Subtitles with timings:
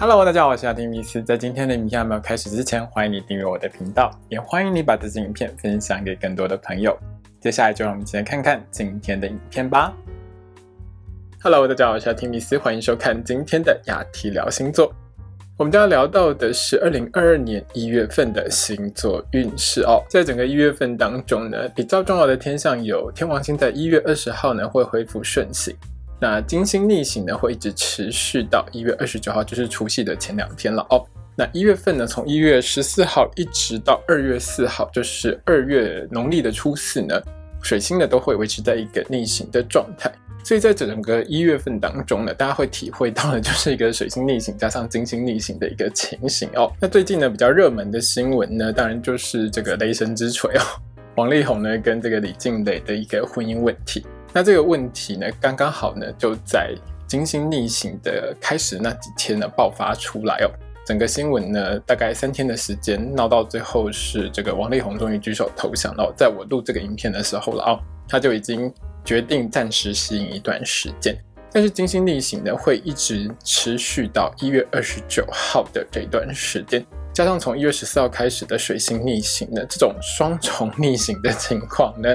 [0.00, 1.20] Hello，大家好，我是阿丁米斯。
[1.20, 6.96] 在今天的影片还没有开始之前，欢迎你订阅我的频道，也欢迎你把这支影片分享给更多的朋友。
[7.40, 9.92] 接下来就让我们一起来看看今天的影片吧。
[11.42, 14.94] Hello，大家好，我是阿丁米斯，欢迎收看今天的雅提聊星座。
[15.56, 20.00] 我们将要聊到的是二零二二年一月份的星座运势哦。
[20.08, 25.74] 在整个一月份当中呢，比较重要的天象有天王星在一月二十号呢会恢复顺行。
[26.20, 31.04] 那金星逆行呢，会一直持续到一月二十九号，就是除夕的前两天了哦。
[31.36, 37.14] 那一月份呢，从一月十四号一直到二月四号，就是二月农历的初四呢，
[37.62, 40.12] 水星呢都会维持在一个逆行的状态。
[40.42, 46.72] 所以在整个一月份当中呢，大家会体会到的就是一个水星逆行加上金星逆行的一个情形哦。
[46.80, 50.62] 那最近呢，比较热门的新闻呢，当然就是这个雷神之锤哦，
[51.16, 54.04] 王力宏呢跟这个李静蕾的一个婚姻问题。
[54.32, 56.74] 那这个问题呢，刚刚好呢，就在
[57.06, 60.50] 金星逆行的开始那几天呢爆发出来哦。
[60.86, 66.12] 整个新闻呢，大概三天的时间闹到最后是这个王力宏终于举手投降了。
[66.16, 68.72] 在我录这个影片的时候了哦，他就已经
[69.04, 71.16] 决定暂时吸引一段时间。
[71.50, 82.14] 但是金星逆行呢，会一直持续到一月二十九号的这段时间，加上从一月十四号开始的水星逆行呢，这种双重逆行的情况呢。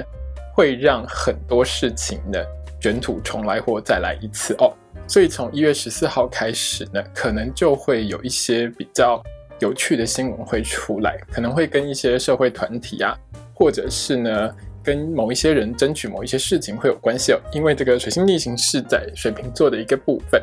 [0.54, 2.38] 会让很多事情呢
[2.80, 4.72] 卷土重来或再来一次哦，
[5.08, 9.20] 所以从一月十四号开始呢，可能就会有一些比较
[9.58, 13.18] 有趣的新闻会出来，可能会跟一些社会团体啊，
[13.52, 17.40] 或者是呢跟某一些人争取某一些事情会有关系哦。
[17.52, 20.40] 因为这个水星逆行是在水瓶座的一个部分，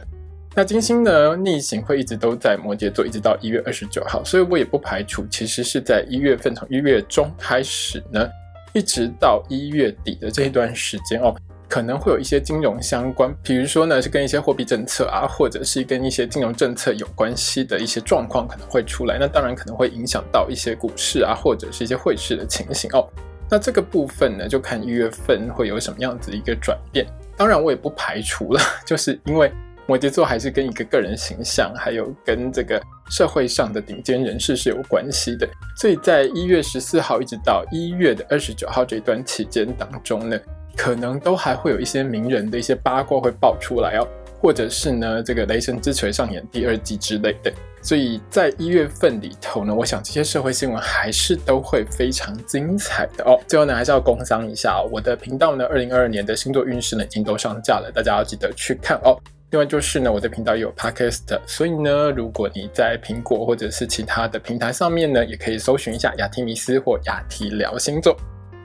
[0.55, 8.27] 那金星呢逆行会一直都在摩羯座，一直到一月二十九号，所以我也不排除其实是在一月份从一月中开始呢。
[8.73, 11.35] 一直到一月底的这一段时间哦，
[11.67, 19.17] 可能会有一些金融相关，比如说呢是跟一些货币政策啊，或者是跟一些金融政策有关系的一些状况可能会出来。
[19.19, 23.07] 那当然可能会影响到一些股市啊，或者是一些汇市的情形哦。
[23.49, 27.05] 那这个部分呢，就看一月份会有什么样子一个转变。
[27.35, 29.51] 当然我也不排除了， 就是因为。
[29.91, 35.45] 摩羯座还是跟一个个人形象，还有跟这个社会上的顶尖人士是有关系的。
[35.75, 40.39] 所以在一月十四号一直到一月的二十九号这段期间当中呢，
[40.77, 44.07] 可能都还会有一些名人的一些八卦会爆出来哦，
[44.39, 47.51] 或者是呢这个雷神之锤上演第二季之类的。
[47.81, 53.37] 所以在一月份里头呢，我想这些社会新闻还是都会非常精彩的哦。
[53.45, 59.19] 最后呢，还是要工商一下，我的频道呢，二零二二年的星座运势呢已经都上架了，大家要记得去看哦。
[59.51, 68.15] 另外就是呢，我的频道也有 podcast，所以呢，如果你在苹果或者是其他的平台上面呢，也可以搜寻一下雅提米斯或雅提聊星座。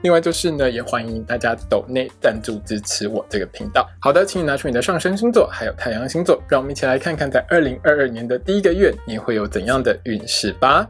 [0.01, 3.85] 另外就是呢，也欢迎大家抖内赞助支持我这个频道。
[3.99, 10.87] 好的，请你拿出你的上升星座还有太阳星座，让我们一起来看看在二零二二年的第一个月你会有怎样的运势吧。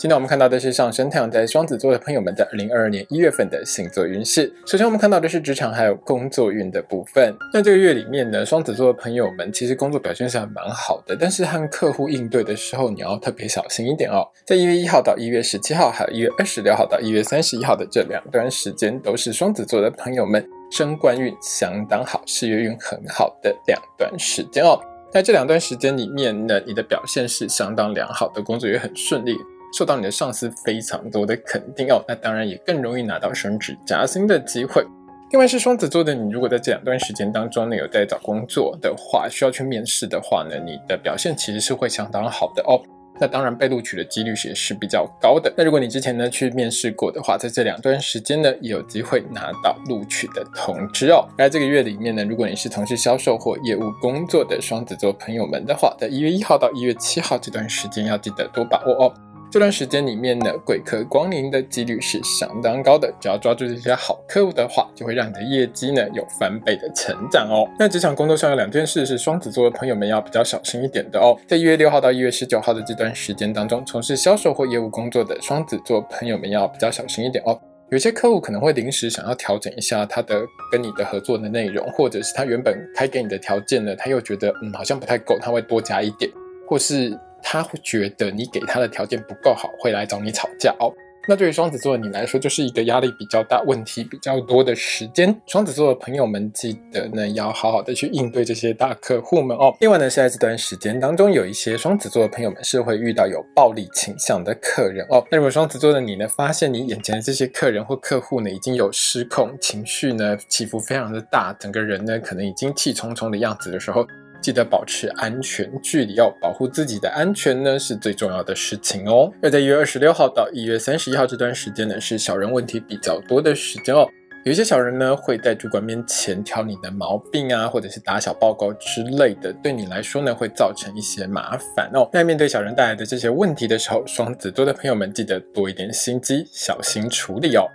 [0.00, 4.50] 今天我们看到的是上升太阳在双子座的朋友们在二零二二年一月份的星座运势。
[4.64, 7.36] 首先，我们看到的是职场还有工作运的部分。
[7.52, 14.26] 那这个月里面呢，双子座的朋友们其实工作表现是还蛮好的，但是和客户应对的时候，你要特别小心一点哦。
[14.46, 24.80] 在一月一号到一月十七号，还有一月二十六号到一月三十一号的这两段时间，都是双子座的朋友们升官运相当好、事业运很好的两段时间哦。
[25.12, 29.36] 在这两段时间里面呢，你的表现是相当良好的，工作也很顺利。
[29.72, 34.84] 受到你的上司非常多的肯定哦，那当然也更容易拿到升职加薪的机会。
[35.30, 42.82] 另外是双子座的你，如果在这两段时间当中呢有在找工作的话，需要去面试的话呢，你的表现其实是会相当好的哦。
[43.22, 45.52] 那当然被录取的几率也是比较高的。
[45.54, 51.28] 那如果你之前呢去面试过的话，在这两段时间呢也有机会拿到录取的通知哦。
[51.36, 59.14] 在这个月里面呢，如果你是从事销售或业务工作的双子座朋友们的话，在一月一号到一月七号这段时间要记得多把握哦。
[59.50, 63.12] 这段时间里面呢，贵客光临的几率是相当高的。
[63.20, 67.68] 只要抓住这些好客户的话，就会让你的业绩呢有翻倍的成长哦。
[67.76, 71.36] 那职场工作上有两件事是双子座的朋友们要比较小心一点的哦。
[71.48, 77.60] 在一月六号到一月十九号的这段时间当中，从事销售或业务工作的双子座朋友们要比较小心一点哦。
[77.90, 86.30] 有些客户可能会临时想要调整一下他的跟你的合作的内容，或者是他原本开给你的条件呢，他又觉得嗯好像不太够，他会多加一点，
[86.68, 87.18] 或是。
[87.42, 90.92] 他会觉得你给他的条件不够好，会来找你吵架哦。
[91.28, 95.38] 那对于双子座的你来说，就是一个压力比较大、问题比较多的时间。
[95.46, 99.72] 双子座的朋友们，记得呢要好好的去应对这些大客户们哦。
[99.80, 105.22] 另外呢，是在这段时间当中，有一些双子座的朋友们是会遇到有暴力倾向的客人哦。
[105.30, 114.06] 那如果双子座的你呢，发现你眼前的这些客人或客户呢，已经有失控、情绪呢起伏非常的大，整个人呢可能已经气冲冲的样子的时候。
[114.40, 119.30] 记得保持安全距离哦，保护自己的安全呢是最重要的事情哦。
[119.42, 124.08] 要在一月二十六号到一月三十一号这段时间呢，是小人问题比较多的时间哦。
[124.42, 132.08] 有一些小人呢会在主管面前挑你的毛病啊，或者是打小报告之类的，对你来说呢会造成一些麻烦哦。
[132.10, 137.66] 在面对小人带来的这些问题的时候，双子座的朋友们记得多一点心机，小心处理哦。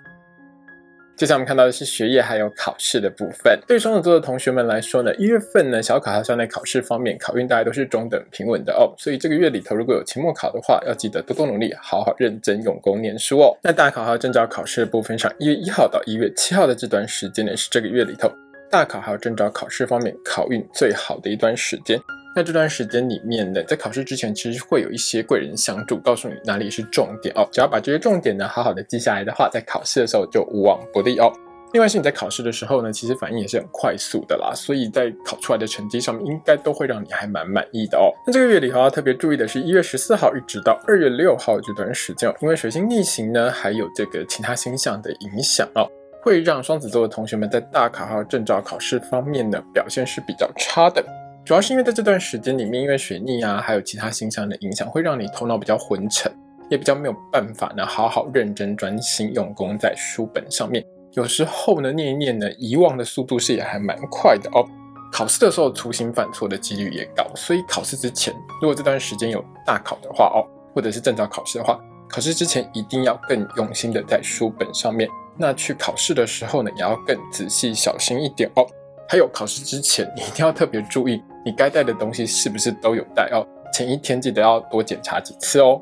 [1.17, 3.57] 接下来我们看到的是学业还有考试的部分。
[3.65, 8.93] 对双子座的同学们来说呢，一月份呢小考还算在考试方面，考运大家都是中等平稳的哦。
[8.97, 13.57] 所以这个月里头如果有期末考的话，要记得多多努力，好好认真用功念书哦。
[13.63, 18.29] 那大考还有证照考试的部分上，一月一号到一月七号的这段时间呢，是这个月里头
[18.69, 21.97] 大考还有证照考试方面考运最好的一段时间。
[22.35, 27.47] 那这段时间里面呢，在考试之前，其实会有一些贵人相助，告诉你哪里是重点哦。
[27.49, 31.31] 只要把这些重点呢好好的记下来的话，在考试的时候就无往不利哦。
[31.71, 38.11] 另外是你在考试的时候呢，其实反应也是很快速的啦，所以在考出来的成绩上面，应该都会让你还蛮满意的哦。
[38.27, 45.89] 那这个月里头要特别注意的是，一月十四号一直到二月六号这段时间，因为水星逆行呢，还有这个其他星象的影响哦，
[46.21, 51.01] 会让双子座的同学们在大考还有证照考试方面呢表现是比较差的。
[51.45, 56.31] 主要是因为在这段时间里面，因为水逆啊，还有其他星象的影响，会让你头脑比较昏沉，
[56.71, 60.83] 也比较没有办法呢，好好认真专心用功在书本上面。
[61.13, 64.65] 有时候呢，念一念呢，遗忘的速度是也还蛮快的哦。
[65.11, 70.41] 考试的时候粗心犯错的几率也高，所以考试之前，如果这段时间有大考的话哦，
[70.73, 75.07] 或者是正常考试的话，考试之前一定要更用心的在书本上面。
[75.37, 78.65] 那去考试的时候呢，也要更仔细小心一点哦。
[79.07, 83.45] 还有考试之前，你一定要特别注意，你该带的东西是不是都有带哦。
[83.71, 85.79] 前一天记得要多检查几次哦。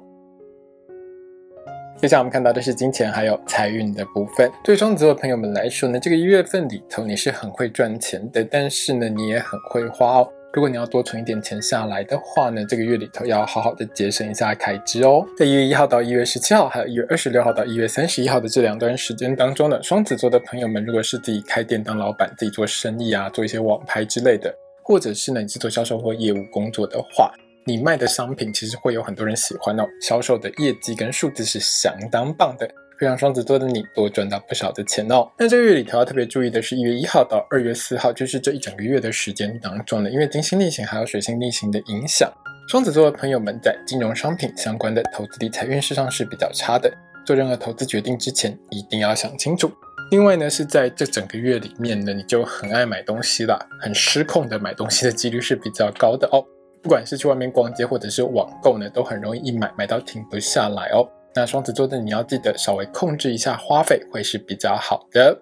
[1.96, 4.52] 接下来我们看到的是金钱还有财运的部分。
[4.62, 10.30] 对双子座的朋友们来说呢，这个一月份里头你是很会赚钱的，但是呢，你也很会花哦。
[10.52, 15.26] 如果你要多存一点钱下来的话呢，这个月里头要好好的节省一下开支哦。
[15.38, 24.54] 在一月一号到一月十七号，还有一月二十六号到一月三十一号的这两段时间当中呢，双子座的朋友们，如果是自己开店当老板，自己做生意啊，做一些网拍之类的，
[24.84, 27.34] 或者是呢你是做销售或业务工作的话，
[27.66, 32.70] 你卖的商品其实会有很多人喜欢哦，销售的业绩跟数字是相当棒的。
[32.96, 35.28] 会让双子座的你多赚到不少的钱哦。
[35.38, 42.32] 那这个月里头要特别注意的是，一月一号到二月四号，就是这一整个月的时间当中呢，因为金星逆行还有水星逆行的影响，
[42.70, 46.94] 双子座的朋友们在金融商品相关的投资理财运势上是比较差的。
[47.26, 49.72] 做任何投资决定之前，一定要想清楚。
[50.12, 56.44] 另外呢，是在这整个月里面呢，你就很爱买东西啦，很失控的买东西的几率是比较高的哦。
[56.84, 61.08] 不管是去外面逛街或者是网购呢，都很容易一买买到停不下来哦。
[61.34, 65.36] 那双子座的你要记得稍微控制一下花费，会是比较好的。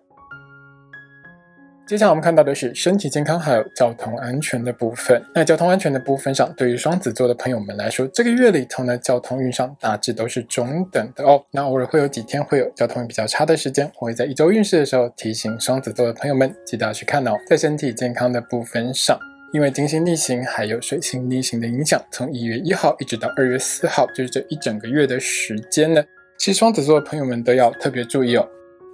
[1.92, 5.22] 接下来我们看到的是身体健康还有交通安全的部分。
[5.36, 11.44] 那交通安全的部分上，对于双子座的朋友们来说，这个月里头呢，交通运上大致都是中等的哦。
[11.52, 17.34] 那偶尔会有几天会有交通比较差的时间，我会在一周运势的时候提醒双子座的朋友们，记得要去看哦。
[17.46, 19.20] 在身体健康的部分上。
[19.52, 26.02] 因为金星逆行还有水星逆行的影响，从一月一号一直到二月四号，就是这一整个月的时间呢。
[26.38, 28.48] 其实双子座的朋友们都要特别注意哦，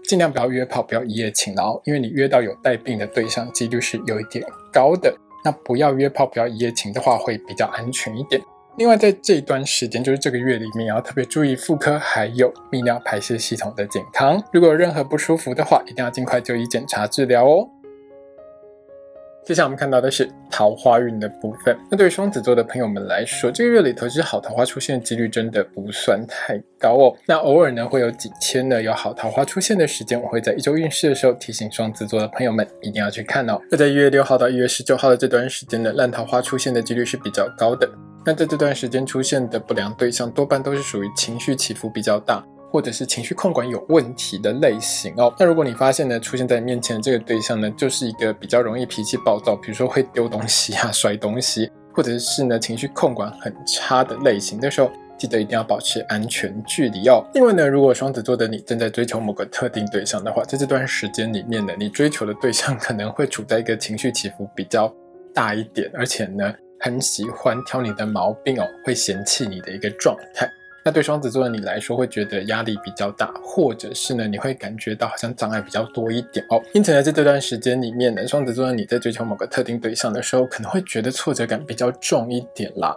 [0.07, 5.15] 尽量不要约炮，不要一夜情哦，因为你约到有带病的对象几率是有一点高的。
[5.43, 8.41] 那不要约炮，不要一夜情的话，会比较安全一点。
[8.77, 14.41] 另外，在这一段时间，就是这个月里面，要特别注意妇科还有泌尿排泄系统的健康。
[14.53, 17.67] 如果有任何不舒服的话，一定要尽快就医检查治疗哦。
[19.47, 21.73] 接下来我们看到的是桃花运的部分。
[21.89, 27.15] 那对于双子座的朋友们来说，这个月里头其实好桃花出现的几率真的不算太高哦。
[27.25, 33.57] 那偶尔呢会有几天呢有好桃花出现的时间，我会在一周运势的时候提醒双子座的朋友们一定要去看哦。
[33.71, 37.89] 那在一月六号到一月十九号的这段时间呢，烂桃花出现的几率是比较高的。
[38.25, 42.43] 那在这段时间出现的不良对象，多半都是属于情绪起伏比较大。
[42.71, 45.33] 或者是情绪控管有问题的类型哦。
[45.39, 57.25] 那如果你发现呢，出现在面前的这个对象呢，就是一个比较容易脾气暴躁，比如说会丢东西啊、 摔东西，或者是呢情绪控管很差的类型的时候，记得一定要保持安全距离哦。
[57.33, 64.93] 另外呢，如果双子座的你正在追求某个特定对象的话，在这段时间里面呢，你追求的对象可能会处在一个情绪起伏比较
[65.33, 70.47] 大一点，而且呢很喜欢挑你的毛病哦，会嫌弃你的一个状态。
[70.87, 76.63] 那对双子座的你来说，会觉得压力比较大，或者是呢，你会感觉到好像障碍比较多一点哦。
[76.73, 82.95] 因此呢，在这段时间里面呢，双子座的你在追求某个特定对象的时候，可能会觉得挫折感比较重一点啦。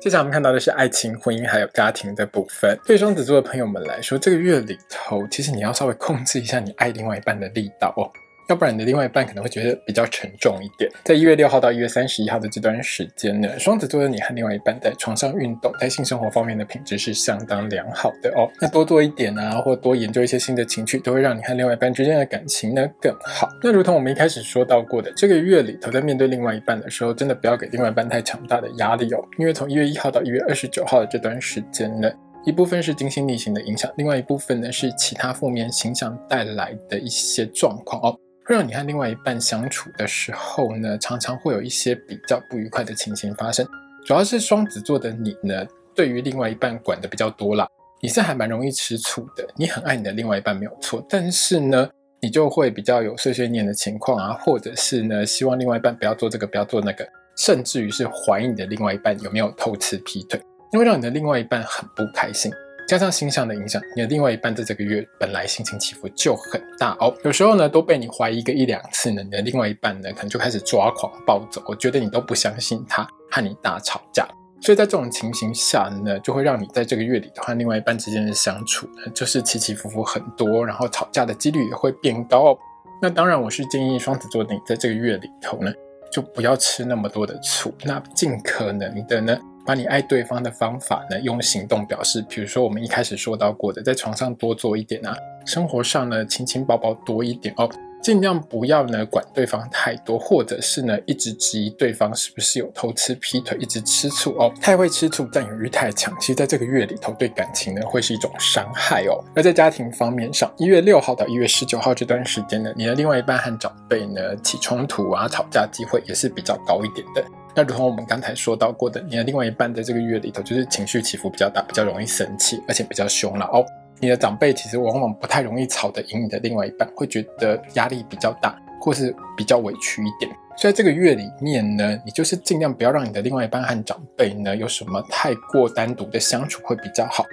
[0.00, 2.74] 接下来我们看到的是爱情、婚姻还有家庭的部分。
[2.86, 8.08] 对双子座的朋友们来说，这个月里头，其实你要稍微控制一下你爱另外一半的力道哦。
[8.48, 10.90] 要不然你的另外一半可能会觉得比较沉重一点。
[11.04, 18.48] 在一月六号到一月三十一号的这段时间呢，双子座的你和另外一半在床上运动，在性生活方面的品质是相当良好的哦。
[18.58, 23.46] 那多做一点啊，或多研究一些新的情趣，都会让你和另外一半之间的感情呢更好。
[23.62, 29.22] 那如同我们一开始说到过的，这个月里头在面对另外一半的时候，真的不要给另外一半太强大的压力哦。
[29.36, 32.10] 因为从一月一号到一月二十九号的这段时间呢，
[32.46, 38.18] 一部分是金星逆行的影响，另外一部分呢是其他负面形象带来的一些状况哦。
[38.48, 43.66] 会让你和另外一半相处的时候呢，常常会有一些比较不愉快的情形发生。
[44.06, 47.68] 主要是双子座的你呢，对于另外一半管的比较多啦，
[48.00, 49.46] 你是还蛮容易吃醋的。
[49.54, 51.90] 你很爱你的另外一半没有错，但是呢，
[52.22, 60.40] 你就会比较有碎碎念的情况啊，或者是呢，希望另外一半不要做这个，不要做那个，甚至于是怀疑你的另外一半有没有偷吃劈腿，
[60.72, 62.50] 因为让你的另外一半很不开心。
[62.88, 67.14] 加上星象的影响，你的另外一半在这个月本来心情起伏就很大哦。
[67.22, 71.62] 有时候呢，都被你怀疑个一两次呢，你的另外一半呢，可能就开始抓狂暴走。
[71.66, 74.26] 我觉得你都不相信他，和你大吵架。
[74.62, 82.58] 所以在这种情形下呢，就会让你在这个月里和另外一半之间的相处呢，就是起起伏伏很多，然后吵架的几率也会变高。
[83.02, 85.70] 那当然，我是建议双子座的你在这个月里头呢，
[86.10, 89.38] 就不要吃那么多的醋，那尽可能的呢。
[89.68, 92.24] 把你爱对方的方法呢，用行动表示。
[92.26, 97.68] 比如说，我们一开始说到过的，在床上多做一点啊，生活上呢，亲亲抱抱多一点哦。
[98.02, 104.50] 尽量不要呢管对方太多，或者是呢一直质疑对方是不是有偷吃劈腿，一直吃醋哦。
[104.58, 109.22] 太会吃醋，占有欲太强，其实在这个月里头对感情呢会是一种伤害哦。
[109.36, 117.22] 而在家庭方面上，一月六号到一月十九号这段时间呢，你的另外一半和长辈呢起冲突啊、吵架机会也是比较高一点的。
[117.58, 123.66] 那如同我们刚才说到过的，你的另外一半在这个月里头就是情绪起伏比较大，比较容易生气，而且比较凶了哦。
[123.98, 130.30] 你的长辈其实往往不太容易吵得赢你的另外一半，会觉得压力比较大，或是比较委屈一点。
[130.56, 137.24] 所以这个月里面呢，你就是尽量不要让你的另外一半和长辈呢有什么太过单独的相处会比较好。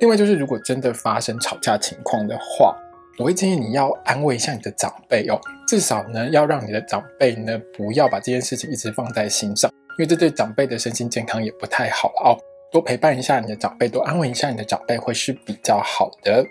[0.00, 2.74] 另外就是如果真的发生吵架情况的话，
[3.16, 12.36] 我会建议你要安慰一下你的长辈哦，至少呢要让你的长辈呢不要把这件事情一直放在心上，因为这对长辈的身心健康也不太好哦。
[12.72, 16.44] 多陪伴一下你的长辈，多安慰一下你的长辈，会是比较好的。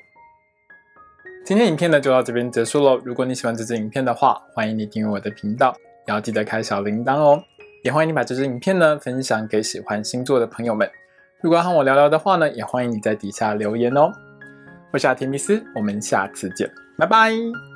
[1.45, 2.97] 今天影片呢就到这边结束喽。
[3.03, 5.75] 如果你喜欢这支影片的话，欢迎你订阅我的频道，
[6.07, 7.43] 也要记得开小铃铛哦。
[7.83, 10.89] 也欢迎你把这支影片呢分享给喜欢星座的朋友们。
[11.41, 14.09] 如果要和我聊聊的话呢，也欢迎你在底下留言哦。
[14.93, 17.72] 我是阿提米斯，我们下次见，拜拜。